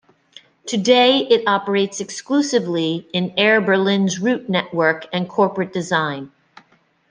Today, 0.65 1.19
it 1.29 1.43
operates 1.45 1.99
exclusively 1.99 3.07
in 3.13 3.35
Air 3.37 3.61
Berlin's 3.61 4.17
route 4.17 4.49
network 4.49 5.05
and 5.13 5.29
corporate 5.29 5.73
design. 5.73 6.31